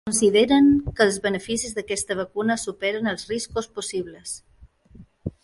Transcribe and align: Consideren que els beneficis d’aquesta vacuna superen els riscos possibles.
Consideren 0.09 0.69
que 0.99 1.05
els 1.09 1.19
beneficis 1.25 1.75
d’aquesta 1.79 2.17
vacuna 2.23 2.57
superen 2.63 3.11
els 3.13 3.27
riscos 3.35 3.71
possibles. 3.79 4.35